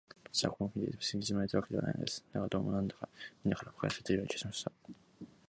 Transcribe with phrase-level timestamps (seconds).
[0.31, 2.25] 私はこの国で、別にいじめられたわけではないのです。
[2.33, 3.07] だが、どうも、なんだか、
[3.45, 4.71] みんなから馬鹿にされているような気がしました。